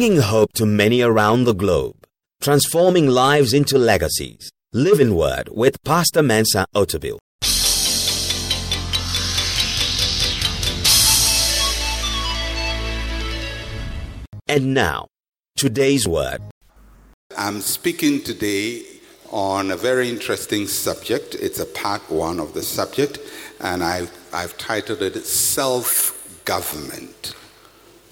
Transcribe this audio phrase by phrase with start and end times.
[0.00, 2.06] bringing hope to many around the globe,
[2.40, 4.50] transforming lives into legacies.
[4.72, 7.18] Living Word with Pastor Mensa Otabil.
[14.48, 15.08] And now,
[15.58, 16.40] today's word.
[17.36, 18.82] I'm speaking today
[19.30, 21.34] on a very interesting subject.
[21.34, 23.18] It's a part one of the subject,
[23.60, 27.34] and I've, I've titled it Self Government.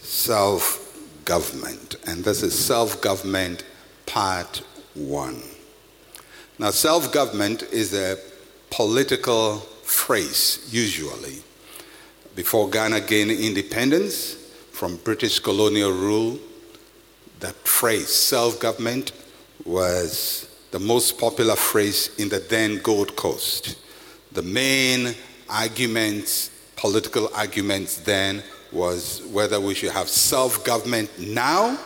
[0.00, 0.87] Self
[1.28, 1.96] Government.
[2.06, 3.62] And this is Self Government
[4.06, 4.62] Part
[4.94, 5.42] One.
[6.58, 8.16] Now, self government is a
[8.70, 11.42] political phrase, usually.
[12.34, 14.36] Before Ghana gained independence
[14.72, 16.38] from British colonial rule,
[17.40, 19.12] that phrase, self government,
[19.66, 23.76] was the most popular phrase in the then Gold Coast.
[24.32, 25.14] The main
[25.50, 28.42] arguments, political arguments then,
[28.72, 31.78] was whether we should have self government now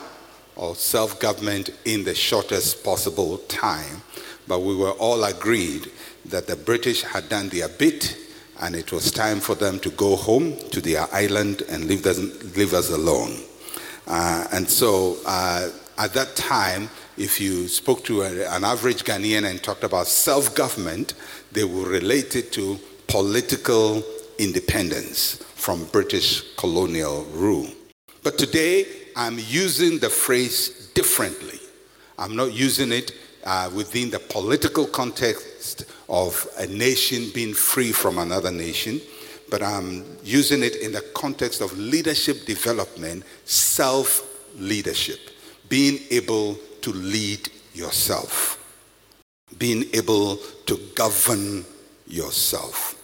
[0.56, 4.02] or self government in the shortest possible time.
[4.48, 5.90] But we were all agreed
[6.26, 8.16] that the British had done their bit
[8.60, 12.18] and it was time for them to go home to their island and leave us,
[12.56, 13.40] leave us alone.
[14.06, 19.48] Uh, and so uh, at that time, if you spoke to a, an average Ghanaian
[19.48, 21.14] and talked about self government,
[21.52, 24.02] they would relate it to political
[24.38, 27.68] independence from British colonial rule.
[28.24, 31.60] But today, I'm using the phrase differently.
[32.18, 33.12] I'm not using it
[33.44, 39.00] uh, within the political context of a nation being free from another nation,
[39.50, 45.20] but I'm using it in the context of leadership development, self leadership,
[45.68, 48.58] being able to lead yourself,
[49.58, 51.64] being able to govern
[52.08, 52.98] yourself.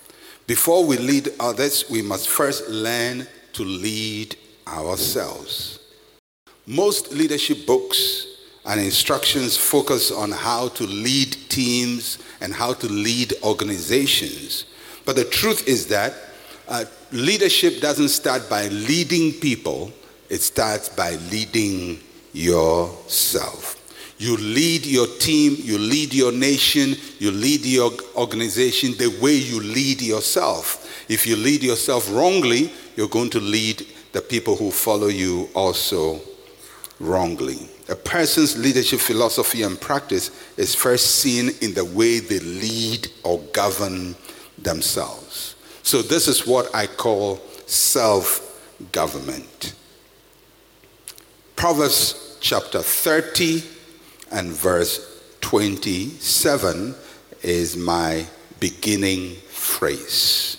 [0.48, 4.34] Before we lead others, we must first learn to lead
[4.66, 5.78] ourselves.
[6.66, 8.26] Most leadership books
[8.64, 14.64] and instructions focus on how to lead teams and how to lead organizations.
[15.04, 16.14] But the truth is that
[16.66, 19.92] uh, leadership doesn't start by leading people,
[20.30, 22.00] it starts by leading
[22.32, 23.77] yourself.
[24.18, 29.60] You lead your team, you lead your nation, you lead your organization the way you
[29.60, 31.06] lead yourself.
[31.08, 36.20] If you lead yourself wrongly, you're going to lead the people who follow you also
[36.98, 37.68] wrongly.
[37.88, 43.38] A person's leadership philosophy and practice is first seen in the way they lead or
[43.52, 44.16] govern
[44.58, 45.54] themselves.
[45.84, 47.36] So, this is what I call
[47.66, 48.44] self
[48.90, 49.74] government.
[51.54, 53.77] Proverbs chapter 30
[54.30, 56.94] and verse 27
[57.42, 58.26] is my
[58.60, 60.56] beginning phrase.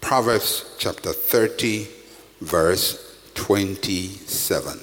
[0.00, 1.88] Proverbs chapter 30,
[2.40, 4.78] verse 27.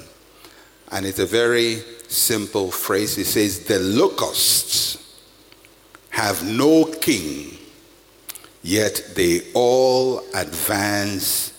[0.91, 3.17] And it's a very simple phrase.
[3.17, 4.97] It says, The locusts
[6.09, 7.57] have no king,
[8.61, 11.53] yet they all advance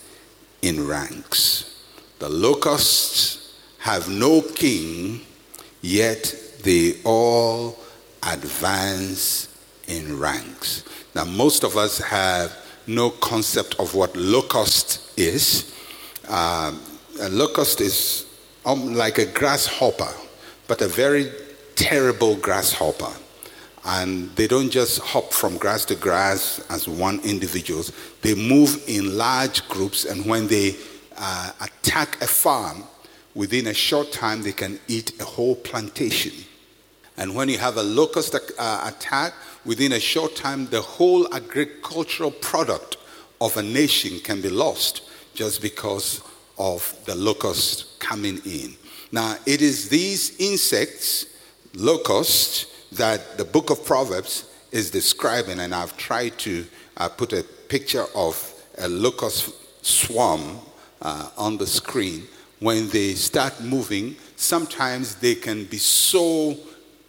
[0.63, 1.83] in ranks.
[2.19, 5.21] The locusts have no king,
[5.83, 7.79] yet they all
[8.23, 9.49] advance
[9.87, 10.85] in ranks.
[11.15, 12.57] Now, most of us have
[12.87, 15.73] no concept of what locust is.
[16.29, 16.81] Um,
[17.21, 18.27] a locust is
[18.65, 20.13] um, like a grasshopper,
[20.69, 21.31] but a very
[21.75, 23.13] terrible grasshopper.
[23.85, 27.93] And they don't just hop from grass to grass as one individuals.
[28.23, 30.75] They move in large groups, and when they
[31.17, 32.83] uh, attack a farm,
[33.37, 36.33] within a short time they can eat a whole plantation.
[37.19, 39.35] And when you have a locust uh, attack,
[39.65, 42.97] within a short time, the whole agricultural product
[43.41, 45.03] of a nation can be lost
[45.35, 46.23] just because
[46.59, 48.75] of the locust coming in.
[49.13, 51.27] Now, it is these insects,
[51.75, 56.67] locusts, that the book of Proverbs is describing, and I've tried to
[56.97, 59.53] uh, put a picture of a locust
[59.85, 60.59] swarm
[61.03, 62.27] uh, on the screen.
[62.59, 66.57] When they start moving, sometimes they can be so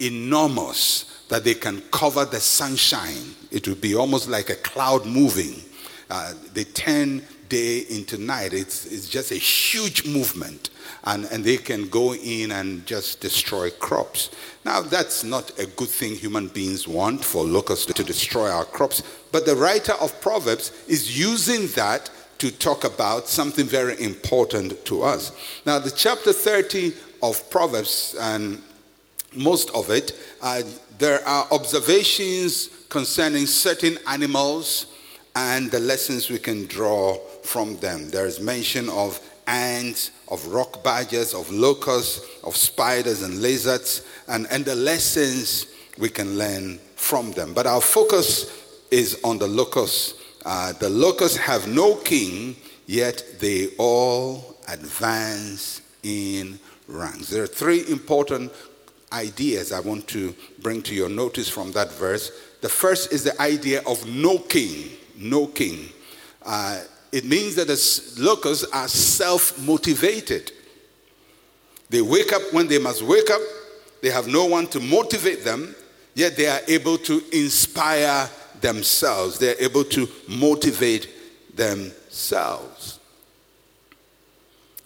[0.00, 3.34] enormous that they can cover the sunshine.
[3.50, 5.62] It would be almost like a cloud moving.
[6.10, 8.52] Uh, they turn day into night.
[8.52, 10.70] It's, it's just a huge movement.
[11.04, 14.30] And, and they can go in and just destroy crops.
[14.64, 19.02] Now, that's not a good thing human beings want for locusts to destroy our crops.
[19.32, 25.02] But the writer of Proverbs is using that to talk about something very important to
[25.02, 25.32] us.
[25.66, 26.92] Now, the chapter 30
[27.22, 28.62] of Proverbs, and
[29.34, 30.62] most of it, uh,
[30.98, 34.86] there are observations concerning certain animals
[35.34, 38.10] and the lessons we can draw from them.
[38.10, 44.46] There is mention of ants, of rock badgers, of locusts, of spiders and lizards, and,
[44.50, 45.66] and the lessons
[45.98, 47.54] we can learn from them.
[47.54, 48.52] But our focus
[48.90, 50.14] is on the locusts.
[50.50, 52.56] Uh, the locusts have no king,
[52.86, 57.28] yet they all advance in ranks.
[57.28, 58.50] There are three important
[59.12, 62.32] ideas I want to bring to your notice from that verse.
[62.62, 64.88] The first is the idea of no king.
[65.18, 65.90] No king.
[66.42, 66.80] Uh,
[67.12, 70.52] it means that the locusts are self motivated.
[71.90, 73.42] They wake up when they must wake up,
[74.00, 75.74] they have no one to motivate them,
[76.14, 78.30] yet they are able to inspire
[78.60, 79.38] themselves.
[79.38, 81.08] They're able to motivate
[81.54, 82.98] themselves.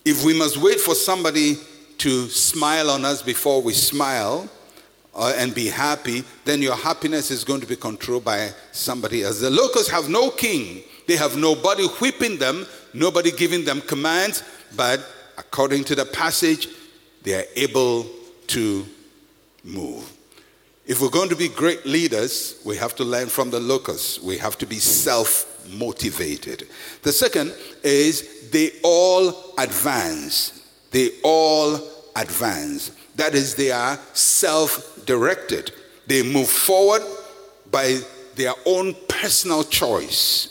[0.05, 1.57] If we must wait for somebody
[1.99, 4.49] to smile on us before we smile
[5.15, 9.41] uh, and be happy, then your happiness is going to be controlled by somebody else.
[9.41, 14.43] The locusts have no king, they have nobody whipping them, nobody giving them commands,
[14.75, 15.07] but
[15.39, 16.69] according to the passage,
[17.23, 18.07] they are able
[18.49, 18.87] to
[19.63, 20.12] move.
[20.85, 24.21] If we're going to be great leaders, we have to learn from the locusts.
[24.21, 26.69] We have to be self motivated.
[27.03, 30.61] The second is they all advance.
[30.91, 31.79] They all
[32.17, 32.91] advance.
[33.15, 35.73] That is, they are self directed.
[36.09, 37.03] They move forward
[37.71, 38.01] by
[38.35, 40.49] their own personal choice.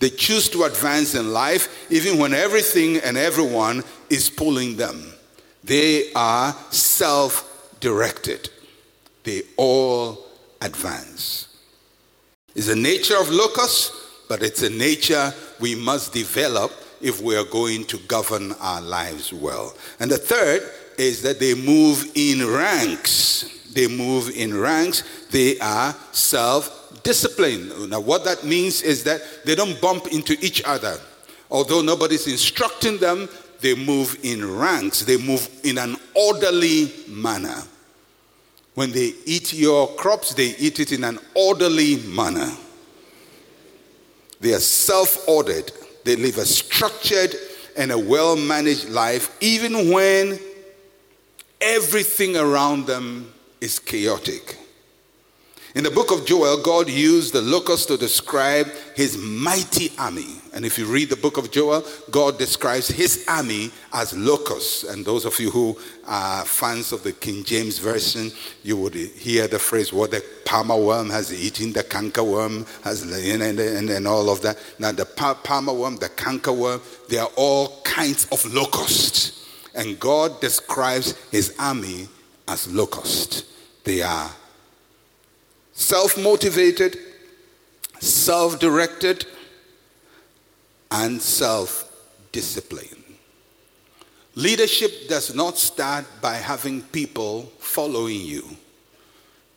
[0.00, 5.12] They choose to advance in life even when everything and everyone is pulling them.
[5.62, 8.50] They are self directed.
[9.24, 10.26] They all
[10.60, 11.48] advance.
[12.54, 13.92] It's the nature of locusts,
[14.28, 19.32] but it's a nature we must develop if we are going to govern our lives
[19.32, 19.74] well.
[20.00, 20.62] And the third
[20.98, 23.70] is that they move in ranks.
[23.72, 25.02] They move in ranks.
[25.30, 27.90] They are self disciplined.
[27.90, 30.98] Now, what that means is that they don't bump into each other.
[31.50, 33.28] Although nobody's instructing them,
[33.60, 35.00] they move in ranks.
[35.00, 37.62] They move in an orderly manner.
[38.74, 42.50] When they eat your crops, they eat it in an orderly manner.
[44.40, 45.70] They are self ordered.
[46.04, 47.34] They live a structured
[47.76, 50.38] and a well managed life, even when
[51.60, 54.58] everything around them is chaotic.
[55.74, 60.41] In the book of Joel, God used the locusts to describe his mighty army.
[60.54, 64.84] And if you read the book of Joel, God describes his army as locusts.
[64.84, 68.30] And those of you who are fans of the King James Version,
[68.62, 73.02] you would hear the phrase, what the palmer worm has eaten, the canker worm has,
[73.02, 74.58] and, and, and, and all of that.
[74.78, 79.48] Now, the palmer worm, the canker worm, they are all kinds of locusts.
[79.74, 82.08] And God describes his army
[82.46, 83.44] as locusts.
[83.84, 84.30] They are
[85.72, 86.98] self motivated,
[88.00, 89.24] self directed,
[90.92, 91.90] and self
[92.30, 93.02] discipline.
[94.34, 98.44] Leadership does not start by having people following you.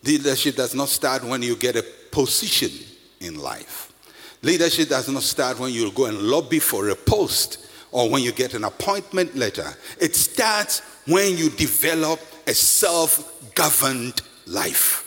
[0.04, 2.72] Leadership does not start when you get a position
[3.22, 3.92] in life.
[4.42, 8.32] Leadership does not start when you go and lobby for a post or when you
[8.32, 9.68] get an appointment letter.
[10.00, 15.01] It starts when you develop a self governed life.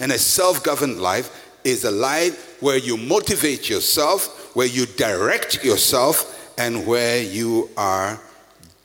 [0.00, 5.62] And a self governed life is a life where you motivate yourself, where you direct
[5.64, 8.20] yourself, and where you are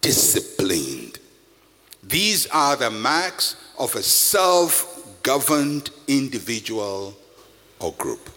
[0.02, 1.20] disciplined.
[2.04, 7.16] These are the marks of a self governed individual
[7.80, 8.30] or group.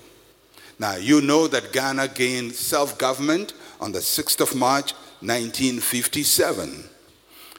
[0.79, 6.85] Now, you know that Ghana gained self government on the 6th of March 1957.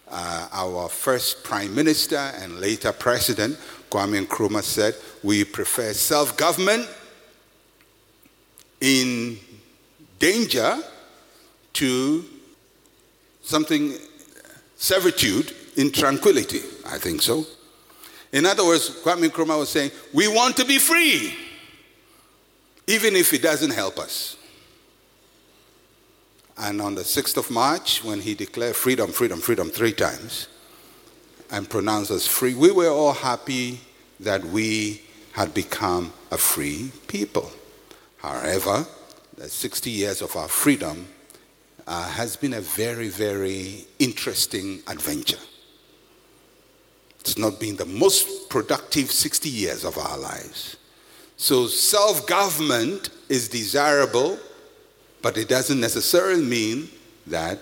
[0.10, 3.58] Uh, our first prime minister and later president,
[3.90, 6.88] Kwame Nkrumah said, we prefer self government
[8.82, 9.40] in
[10.20, 10.78] danger
[11.74, 12.26] to
[13.42, 13.94] something,
[14.76, 16.62] servitude in tranquility.
[16.86, 17.46] I think so.
[18.32, 21.36] In other words, Kwame Nkrumah was saying, we want to be free,
[22.88, 24.38] even if it doesn't help us.
[26.58, 30.48] And on the 6th of March, when he declared freedom, freedom, freedom three times,
[31.52, 33.80] and pronounced us free, we were all happy
[34.20, 35.02] that we
[35.34, 37.52] had become a free people.
[38.18, 38.86] However,
[39.40, 41.08] 60 years of our freedom
[41.88, 45.40] uh, has been a very, very interesting adventure.
[47.20, 50.78] It's not been the most productive 60 years of our lives.
[51.38, 54.38] So, self government is desirable,
[55.22, 56.90] but it doesn't necessarily mean
[57.28, 57.60] that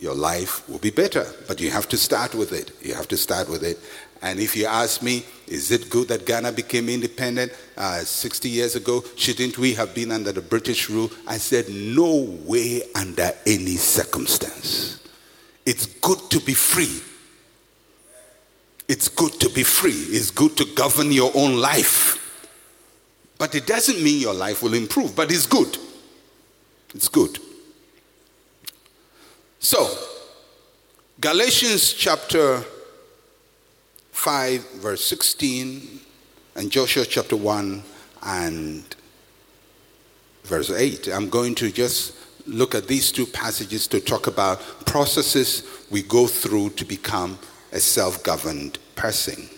[0.00, 1.26] your life will be better.
[1.46, 2.72] But you have to start with it.
[2.82, 3.78] You have to start with it.
[4.24, 8.74] And if you ask me, is it good that Ghana became independent uh, 60 years
[8.74, 9.04] ago?
[9.16, 11.10] Shouldn't we have been under the British rule?
[11.26, 15.06] I said, no way under any circumstance.
[15.66, 17.02] It's good to be free.
[18.88, 19.90] It's good to be free.
[19.90, 22.18] It's good to govern your own life.
[23.36, 25.76] But it doesn't mean your life will improve, but it's good.
[26.94, 27.38] It's good.
[29.58, 29.86] So,
[31.20, 32.64] Galatians chapter
[34.14, 36.00] 5, verse 16,
[36.54, 37.82] and Joshua chapter 1
[38.22, 38.96] and
[40.44, 41.08] verse 8.
[41.08, 42.16] I'm going to just
[42.46, 47.38] look at these two passages to talk about processes we go through to become
[47.72, 49.48] a self-governed person.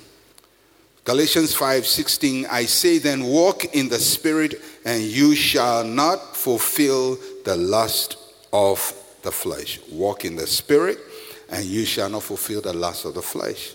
[1.05, 7.57] Galatians 5:16 I say then walk in the spirit and you shall not fulfill the
[7.57, 8.17] lust
[8.53, 9.81] of the flesh.
[9.93, 10.99] Walk in the spirit
[11.51, 13.75] and you shall not fulfill the lust of the flesh.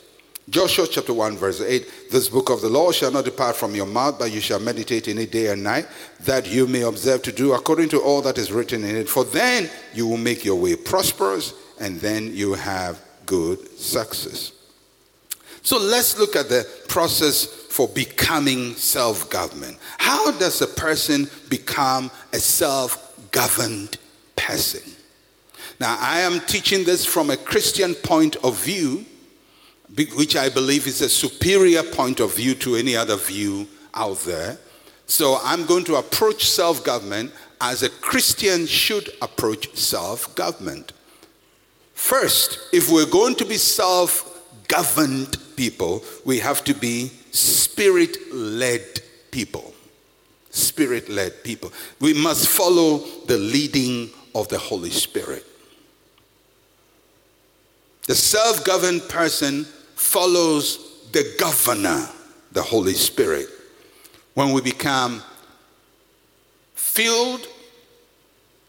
[0.51, 3.85] Joshua chapter 1, verse 8 This book of the law shall not depart from your
[3.85, 5.87] mouth, but you shall meditate in it day and night,
[6.19, 9.07] that you may observe to do according to all that is written in it.
[9.07, 14.51] For then you will make your way prosperous, and then you have good success.
[15.61, 19.77] So let's look at the process for becoming self government.
[19.99, 23.97] How does a person become a self governed
[24.35, 24.81] person?
[25.79, 29.05] Now, I am teaching this from a Christian point of view
[29.95, 34.57] which I believe is a superior point of view to any other view out there.
[35.05, 40.93] So I'm going to approach self government as a Christian should approach self government.
[41.93, 44.27] First, if we're going to be self
[44.67, 49.73] governed people, we have to be spirit led people.
[50.49, 51.71] Spirit led people.
[51.99, 55.45] We must follow the leading of the Holy Spirit.
[58.07, 59.65] The self governed person
[60.01, 62.09] follows the governor,
[62.51, 63.47] the Holy Spirit.
[64.33, 65.21] When we become
[66.73, 67.47] filled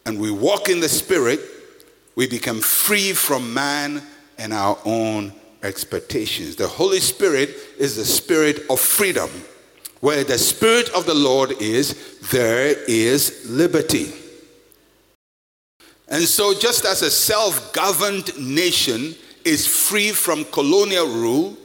[0.05, 1.41] and we walk in the Spirit,
[2.15, 4.03] we become free from man
[4.39, 6.55] and our own expectations.
[6.57, 9.31] The Holy Spirit is the spirit of freedom.
[10.01, 14.13] Where the Spirit of the Lord is, there is liberty.
[16.09, 21.57] And so, just as a self governed nation is free from colonial rule,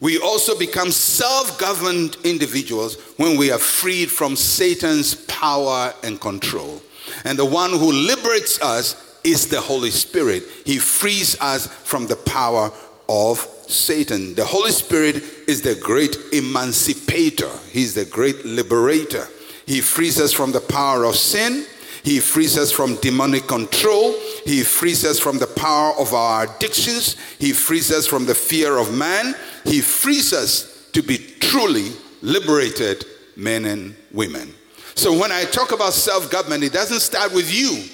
[0.00, 6.82] we also become self governed individuals when we are freed from Satan's power and control.
[7.24, 10.42] And the one who liberates us is the Holy Spirit.
[10.66, 12.70] He frees us from the power
[13.08, 14.34] of Satan.
[14.34, 15.16] The Holy Spirit
[15.48, 19.26] is the great emancipator, He's the great liberator.
[19.66, 21.66] He frees us from the power of sin
[22.04, 24.14] he frees us from demonic control.
[24.44, 27.16] He frees us from the power of our addictions.
[27.38, 29.34] He frees us from the fear of man.
[29.64, 33.06] He frees us to be truly liberated
[33.36, 34.52] men and women.
[34.94, 37.84] So when I talk about self government, it doesn't start with you.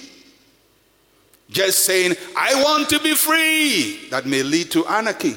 [1.48, 4.08] Just saying, I want to be free.
[4.10, 5.36] That may lead to anarchy.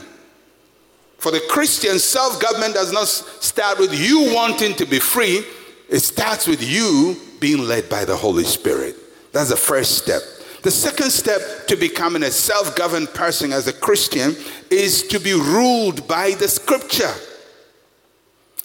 [1.19, 5.43] For the Christian, self government does not start with you wanting to be free,
[5.89, 8.95] it starts with you being led by the Holy Spirit.
[9.33, 10.21] That's the first step.
[10.61, 14.33] The second step to becoming a self governed person as a Christian
[14.71, 17.13] is to be ruled by the scripture.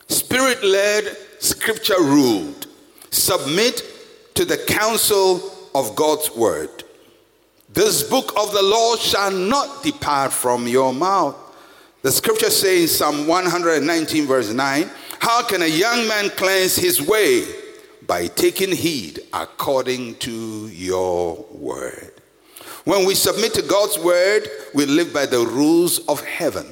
[0.06, 2.68] Spirit led, scripture ruled.
[3.10, 3.82] Submit
[4.34, 5.42] to the counsel
[5.74, 6.84] of God's word.
[7.70, 11.34] This book of the law shall not depart from your mouth.
[12.02, 17.44] The scripture says, Psalm 119, verse 9, How can a young man cleanse his way?
[18.06, 22.12] By taking heed according to your word.
[22.84, 26.66] When we submit to God's word, we live by the rules of heaven.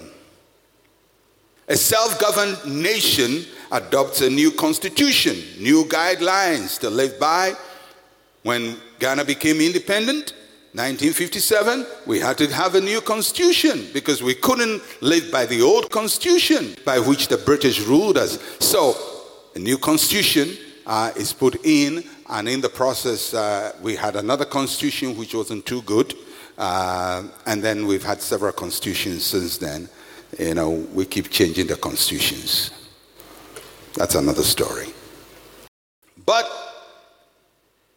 [1.68, 7.52] A self governed nation adopts a new constitution, new guidelines to live by.
[8.45, 10.33] When Ghana became independent,
[10.73, 15.90] 1957, we had to have a new constitution because we couldn't live by the old
[15.90, 18.38] constitution by which the British ruled us.
[18.61, 18.95] So,
[19.54, 24.44] a new constitution uh, is put in, and in the process, uh, we had another
[24.44, 26.14] constitution which wasn't too good,
[26.56, 29.88] uh, and then we've had several constitutions since then.
[30.38, 32.70] You know, we keep changing the constitutions.
[33.94, 34.88] That's another story.
[36.24, 36.50] But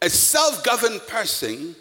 [0.01, 1.75] a self governed person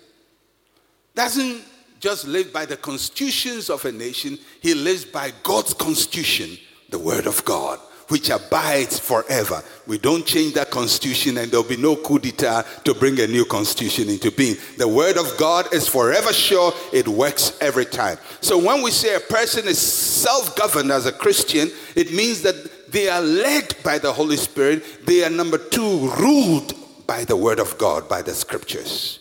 [1.15, 1.63] doesn't
[2.01, 6.57] just live by the constitutions of a nation, he lives by God's constitution,
[6.91, 9.63] the Word of God which abides forever.
[9.87, 13.45] We don't change that constitution and there'll be no coup d'etat to bring a new
[13.45, 14.57] constitution into being.
[14.77, 18.19] The word of God is forever sure, it works every time.
[18.41, 22.91] So when we say a person is self governed as a Christian, it means that
[22.91, 25.07] they are led by the Holy Spirit.
[25.07, 26.75] They are, number two, ruled
[27.07, 29.21] by the word of God, by the scriptures.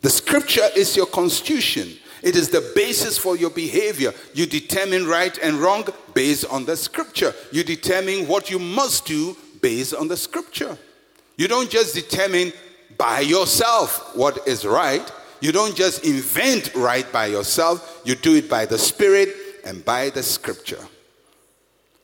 [0.00, 1.96] The scripture is your constitution.
[2.24, 4.12] It is the basis for your behavior.
[4.32, 7.34] You determine right and wrong based on the scripture.
[7.52, 10.76] You determine what you must do based on the scripture.
[11.36, 12.52] You don't just determine
[12.96, 15.08] by yourself what is right.
[15.40, 18.00] You don't just invent right by yourself.
[18.04, 19.28] You do it by the Spirit
[19.62, 20.82] and by the scripture.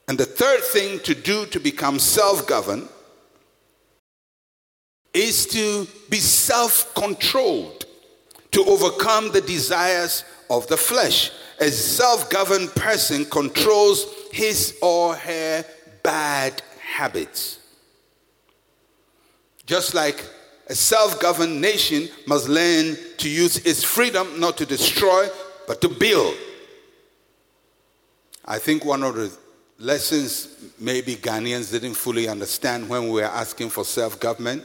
[0.06, 2.88] And the third thing to do to become self governed
[5.14, 7.86] is to be self controlled,
[8.52, 11.30] to overcome the desires of the flesh.
[11.60, 15.64] A self governed person controls his or her
[16.02, 17.58] bad habits.
[19.66, 20.24] Just like
[20.68, 25.28] a self governed nation must learn to use its freedom not to destroy,
[25.66, 26.34] but to build.
[28.44, 29.30] I think one of the
[29.78, 34.64] lessons maybe Ghanaians didn't fully understand when we were asking for self government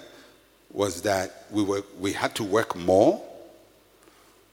[0.72, 3.22] was that we, were, we had to work more,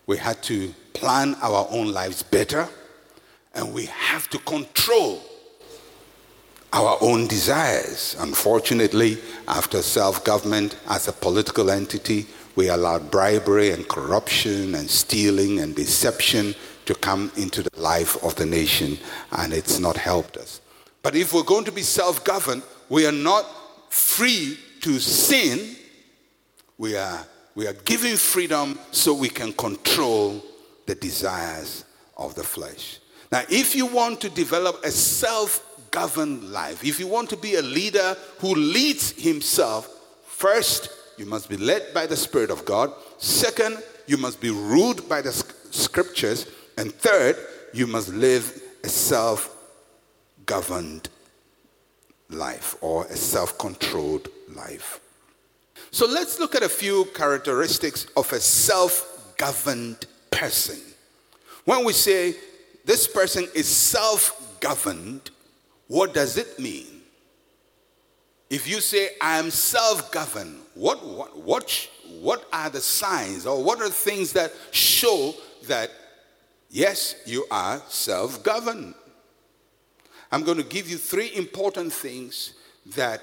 [0.07, 2.69] we had to plan our own lives better,
[3.55, 5.23] and we have to control
[6.73, 8.17] our own desires.
[8.19, 9.19] Unfortunately,
[9.49, 15.75] after self government as a political entity, we allowed bribery and corruption and stealing and
[15.75, 16.55] deception
[16.87, 18.99] to come into the life of the nation,
[19.33, 20.61] and it's not helped us.
[21.03, 23.47] But if we're going to be self governed, we are not
[23.91, 25.77] free to sin
[26.83, 30.43] we are, we are giving freedom so we can control
[30.87, 31.85] the desires
[32.17, 32.99] of the flesh.
[33.31, 37.57] Now, if you want to develop a self governed life, if you want to be
[37.57, 39.88] a leader who leads himself,
[40.27, 42.93] first, you must be led by the Spirit of God.
[43.19, 46.47] Second, you must be ruled by the scriptures.
[46.77, 47.37] And third,
[47.73, 49.57] you must live a self
[50.47, 51.09] governed
[52.29, 55.01] life or a self controlled life.
[55.92, 60.81] So let's look at a few characteristics of a self governed person.
[61.66, 62.35] When we say
[62.87, 65.31] this person is self governed,
[65.88, 67.02] what does it mean?
[68.48, 71.88] If you say, I am self governed, what, what, what,
[72.20, 75.90] what are the signs or what are the things that show that,
[76.70, 78.94] yes, you are self governed?
[80.31, 82.55] I'm going to give you three important things
[82.96, 83.22] that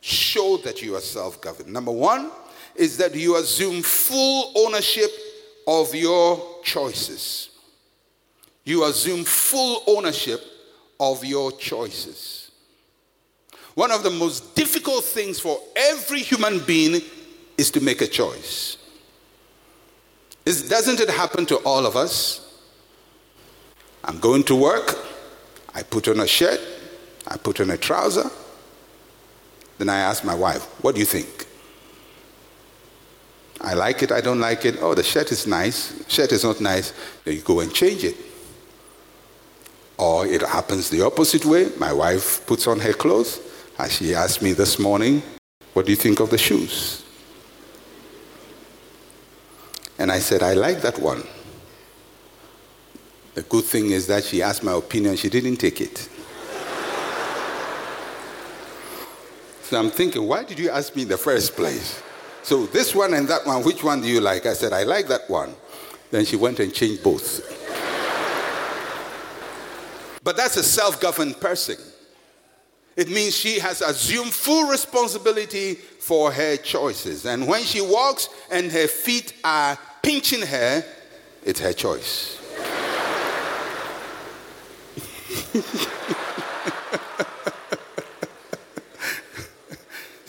[0.00, 1.72] show that you are self governed.
[1.72, 2.30] Number one
[2.74, 5.10] is that you assume full ownership
[5.66, 7.50] of your choices.
[8.64, 10.40] You assume full ownership
[11.00, 12.50] of your choices.
[13.74, 17.00] One of the most difficult things for every human being
[17.56, 18.76] is to make a choice.
[20.44, 22.62] Is, doesn't it happen to all of us?
[24.04, 24.96] I'm going to work,
[25.74, 26.60] I put on a shirt,
[27.26, 28.30] I put on a trouser,
[29.78, 31.46] then I asked my wife, What do you think?
[33.60, 34.76] I like it, I don't like it.
[34.80, 35.92] Oh, the shirt is nice.
[36.08, 36.92] Shirt is not nice.
[37.24, 38.16] Then you go and change it.
[39.96, 41.70] Or it happens the opposite way.
[41.76, 43.40] My wife puts on her clothes.
[43.78, 45.22] And she asked me this morning,
[45.72, 47.04] What do you think of the shoes?
[49.98, 51.24] And I said, I like that one.
[53.34, 56.08] The good thing is that she asked my opinion, she didn't take it.
[59.68, 62.02] So I'm thinking, why did you ask me in the first place?
[62.42, 64.46] So this one and that one, which one do you like?
[64.46, 65.54] I said, I like that one.
[66.10, 67.44] Then she went and changed both.
[70.24, 71.76] but that's a self governed person.
[72.96, 77.26] It means she has assumed full responsibility for her choices.
[77.26, 80.82] And when she walks and her feet are pinching her,
[81.44, 82.38] it's her choice.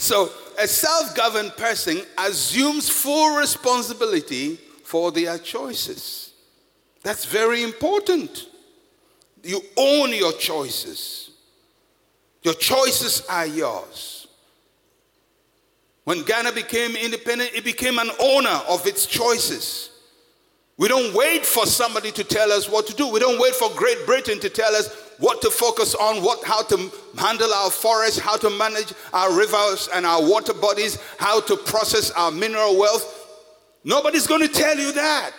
[0.09, 6.33] So, a self governed person assumes full responsibility for their choices.
[7.03, 8.47] That's very important.
[9.43, 11.29] You own your choices,
[12.41, 14.25] your choices are yours.
[16.05, 19.91] When Ghana became independent, it became an owner of its choices.
[20.77, 23.09] We don't wait for somebody to tell us what to do.
[23.09, 24.89] We don't wait for Great Britain to tell us
[25.19, 29.89] what to focus on, what, how to handle our forests, how to manage our rivers
[29.93, 33.27] and our water bodies, how to process our mineral wealth.
[33.83, 35.33] Nobody's going to tell you that.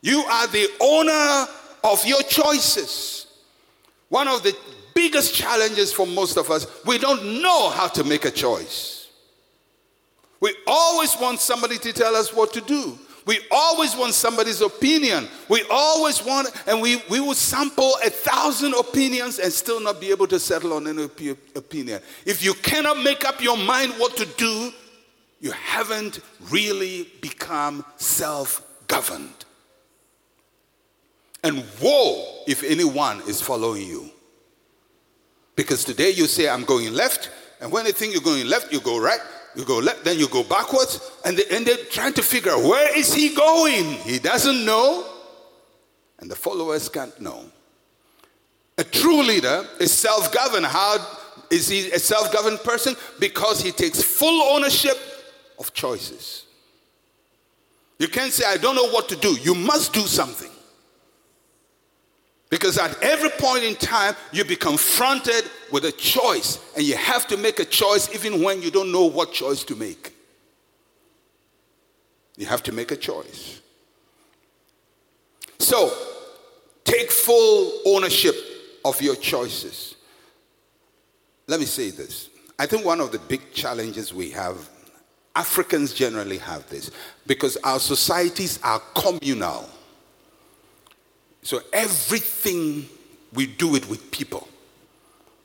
[0.00, 1.52] You are the owner
[1.84, 3.26] of your choices.
[4.08, 4.56] One of the
[4.94, 9.08] biggest challenges for most of us, we don't know how to make a choice.
[10.40, 12.98] We always want somebody to tell us what to do.
[13.24, 15.28] We always want somebody's opinion.
[15.48, 20.10] We always want, and we, we will sample a thousand opinions and still not be
[20.10, 21.04] able to settle on any
[21.54, 22.00] opinion.
[22.26, 24.72] If you cannot make up your mind what to do,
[25.40, 29.44] you haven't really become self governed.
[31.44, 34.10] And woe if anyone is following you.
[35.54, 37.30] Because today you say, I'm going left,
[37.60, 39.20] and when they think you're going left, you go right,
[39.54, 42.62] you go left, then you go backwards, and, they, and they're trying to figure out
[42.62, 43.84] where is he going?
[44.00, 45.06] He doesn't know,
[46.18, 47.44] and the followers can't know.
[48.78, 50.66] A true leader is self governed.
[50.66, 50.96] How
[51.50, 52.96] is he a self governed person?
[53.20, 54.96] Because he takes full ownership
[55.58, 56.46] of choices.
[57.98, 59.36] You can't say, I don't know what to do.
[59.42, 60.50] You must do something.
[62.50, 67.26] Because at every point in time, you be confronted with a choice, and you have
[67.28, 70.14] to make a choice even when you don't know what choice to make.
[72.36, 73.60] You have to make a choice.
[75.58, 75.92] So,
[76.84, 78.34] take full ownership
[78.84, 79.96] of your choices.
[81.46, 82.28] Let me say this.
[82.58, 84.68] I think one of the big challenges we have,
[85.34, 86.90] Africans generally have this,
[87.26, 89.68] because our societies are communal.
[91.42, 92.88] So everything
[93.32, 94.48] we do it with people.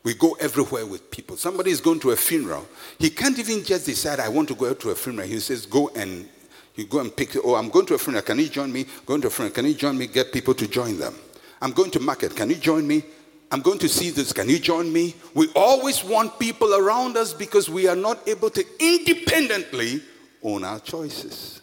[0.08, 1.36] We go everywhere with people.
[1.36, 2.66] Somebody is going to a funeral.
[2.98, 5.28] He can't even just decide, I want to go to a funeral.
[5.28, 6.30] He says, go and
[6.76, 8.24] you go and pick, oh, I'm going to a funeral.
[8.24, 8.86] Can you join me?
[9.06, 9.54] Going to a funeral.
[9.54, 10.08] Can you join me?
[10.08, 11.14] Get people to join them.
[11.62, 12.38] I'm going to market.
[12.38, 13.04] Can you join me?
[13.52, 14.32] I'm going to see this.
[14.32, 15.14] Can you join me?
[15.34, 20.02] We always want people around us because we are not able to independently
[20.42, 21.60] own our choices.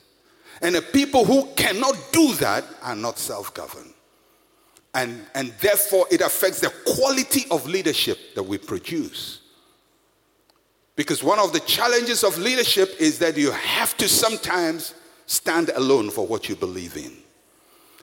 [0.60, 3.93] And the people who cannot do that are not self governed.
[4.94, 9.40] And, and therefore, it affects the quality of leadership that we produce.
[10.96, 14.94] Because one of the challenges of leadership is that you have to sometimes
[15.26, 17.12] stand alone for what you believe in.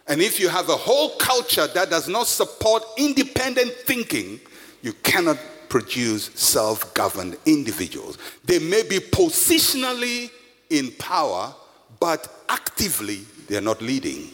[0.07, 4.41] And if you have a whole culture that does not support independent thinking,
[4.81, 5.37] you cannot
[5.69, 8.17] produce self governed individuals.
[8.43, 10.29] They may be positionally
[10.69, 11.55] in power,
[11.99, 14.31] but actively they are not leading.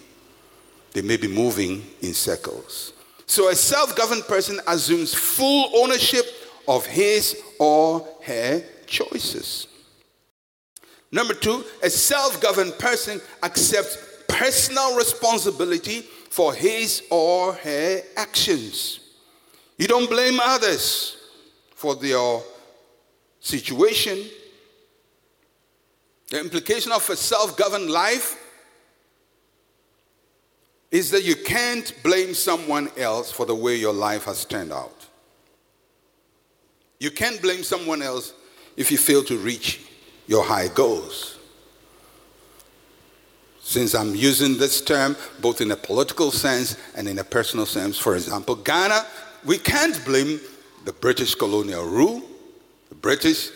[0.93, 2.93] They may be moving in circles.
[3.25, 6.25] So a self governed person assumes full ownership
[6.67, 9.67] of his or her choices.
[11.11, 13.97] Number two, a self governed person accepts
[14.27, 18.99] personal responsibility for his or her actions.
[19.77, 21.17] You don't blame others
[21.75, 22.39] for their
[23.39, 24.25] situation.
[26.29, 28.35] The implication of a self governed life
[30.91, 35.05] is that you can't blame someone else for the way your life has turned out.
[36.99, 38.33] You can't blame someone else
[38.75, 39.81] if you fail to reach
[40.27, 41.37] your high goals.
[43.61, 47.97] Since I'm using this term both in a political sense and in a personal sense,
[47.97, 49.05] for example, Ghana,
[49.45, 50.39] we can't blame
[50.85, 52.21] the British colonial rule,
[52.89, 53.49] the British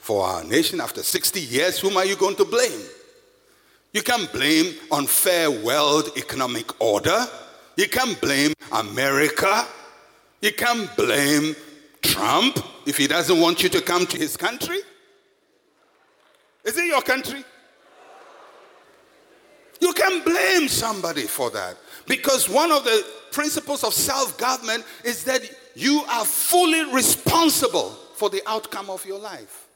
[0.00, 1.78] for our nation after 60 years.
[1.78, 2.80] Whom are you going to blame?
[3.92, 7.26] You can't blame unfair world economic order.
[7.76, 9.66] You can't blame America.
[10.40, 11.56] You can't blame
[12.02, 14.78] Trump if he doesn't want you to come to his country.
[16.64, 17.44] Is it your country?
[19.80, 25.24] You can blame somebody for that because one of the principles of self government is
[25.24, 25.42] that
[25.74, 29.67] you are fully responsible for the outcome of your life.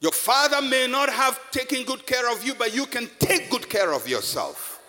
[0.00, 3.68] Your father may not have taken good care of you, but you can take good
[3.68, 4.80] care of yourself.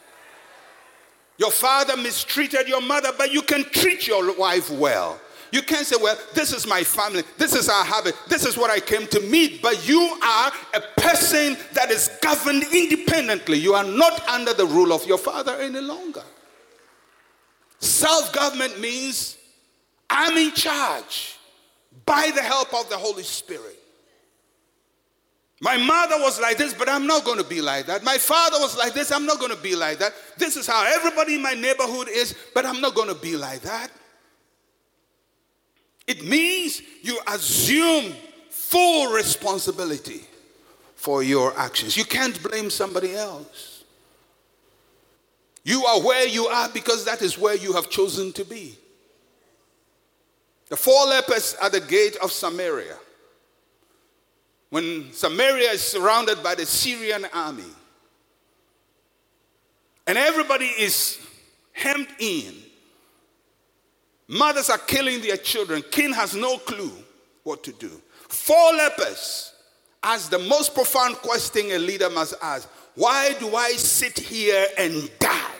[1.37, 5.19] Your father mistreated your mother, but you can treat your wife well.
[5.51, 8.69] You can't say, Well, this is my family, this is our habit, this is what
[8.69, 9.61] I came to meet.
[9.61, 13.57] But you are a person that is governed independently.
[13.57, 16.23] You are not under the rule of your father any longer.
[17.79, 19.37] Self government means
[20.09, 21.37] I'm in charge
[22.05, 23.74] by the help of the Holy Spirit.
[25.61, 28.03] My mother was like this, but I'm not going to be like that.
[28.03, 30.13] My father was like this, I'm not going to be like that.
[30.37, 33.61] This is how everybody in my neighborhood is, but I'm not going to be like
[33.61, 33.89] that.
[36.07, 38.13] It means you assume
[38.49, 40.21] full responsibility
[40.95, 41.95] for your actions.
[41.95, 43.83] You can't blame somebody else.
[45.63, 48.77] You are where you are because that is where you have chosen to be.
[50.69, 52.97] The four lepers at the gate of Samaria
[54.75, 57.63] when Samaria is surrounded by the Syrian army
[60.05, 61.17] and everybody is
[61.71, 62.53] hemmed in,
[64.27, 66.91] mothers are killing their children, king has no clue
[67.43, 67.89] what to do.
[68.27, 69.53] Four lepers
[70.03, 75.09] ask the most profound question a leader must ask Why do I sit here and
[75.19, 75.55] die?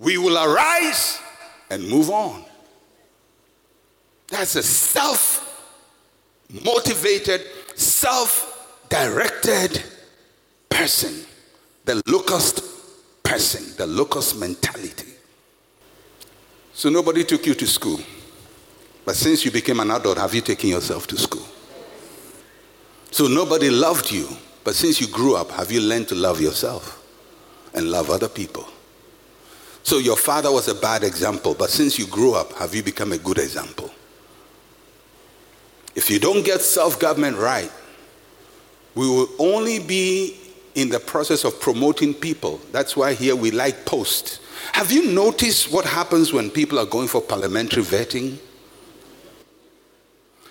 [0.00, 1.20] We will arise
[1.70, 2.44] and move on.
[4.26, 5.37] That's a self
[6.64, 7.42] motivated,
[7.74, 9.82] self directed
[10.68, 11.24] person,
[11.84, 12.62] the locust
[13.22, 15.12] person, the locust mentality.
[16.72, 18.00] So nobody took you to school.
[19.04, 21.46] But since you became an adult, have you taken yourself to school?
[23.10, 24.28] So nobody loved you.
[24.64, 27.02] But since you grew up, have you learned to love yourself
[27.74, 28.68] and love other people?
[29.82, 33.12] So your father was a bad example, but since you grew up, have you become
[33.12, 33.87] a good example?
[35.98, 37.72] If you don't get self government right,
[38.94, 40.38] we will only be
[40.76, 42.60] in the process of promoting people.
[42.70, 44.38] That's why here we like posts.
[44.74, 48.38] Have you noticed what happens when people are going for parliamentary vetting?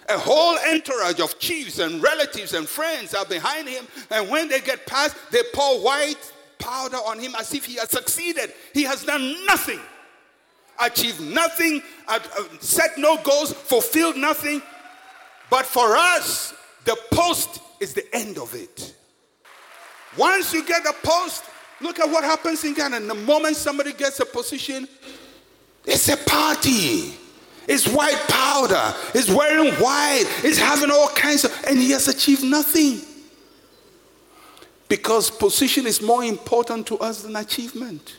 [0.10, 4.60] A whole entourage of chiefs and relatives and friends are behind him, and when they
[4.60, 8.52] get past, they pour white powder on him as if he has succeeded.
[8.74, 9.80] He has done nothing,
[10.84, 12.20] achieved nothing, uh,
[12.60, 14.62] set no goals, fulfilled nothing.
[15.50, 16.54] But for us,
[16.86, 18.94] the post is the end of it.
[20.18, 21.44] Once you get the post,
[21.82, 23.00] look at what happens in Ghana.
[23.02, 24.88] The moment somebody gets a position,
[25.86, 27.14] it's a party.
[27.68, 28.94] It's white powder.
[29.14, 30.26] It's wearing white.
[30.44, 33.02] It's having all kinds of, and he has achieved nothing.
[34.88, 38.18] Because position is more important to us than achievement.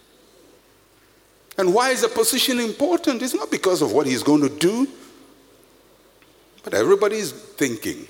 [1.56, 3.22] And why is the position important?
[3.22, 4.86] It's not because of what he's going to do,
[6.68, 8.06] but everybody is thinking.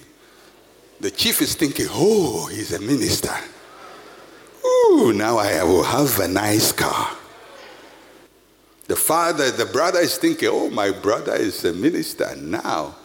[0.99, 3.33] The chief is thinking, oh, he's a minister.
[4.67, 7.17] Ooh, now I will have a nice car.
[8.89, 12.35] The father, the brother is thinking, oh, my brother is a minister.
[12.35, 12.97] Now,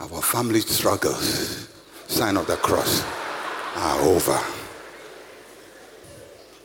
[0.00, 1.68] our family struggles,
[2.08, 3.04] sign of the cross,
[3.76, 4.40] are over.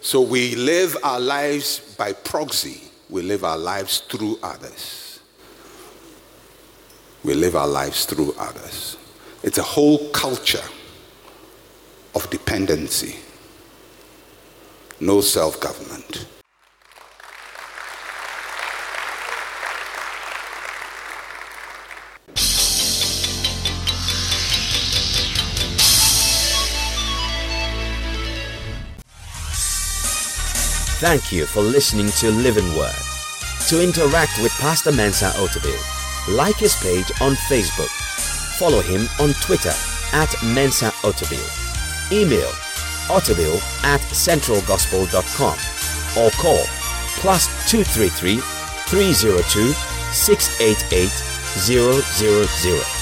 [0.02, 5.03] So we live our lives by proxy, we live our lives through others.
[7.24, 8.98] We live our lives through others.
[9.44, 10.64] It's a whole culture
[12.16, 13.18] of dependency
[15.04, 16.26] no self government.
[31.00, 32.96] Thank you for listening to Living Word.
[33.68, 35.93] To interact with Pastor Mensa Otabil,
[36.30, 37.90] like his page on Facebook.
[38.58, 39.74] Follow him on Twitter
[40.14, 41.44] at Mensa Otabil.
[42.12, 42.52] Email
[43.10, 45.58] audible at centralgospel.com
[46.24, 46.64] or call
[47.20, 48.38] plus 233
[48.88, 49.74] 302
[50.14, 51.10] 688
[51.58, 52.93] 000.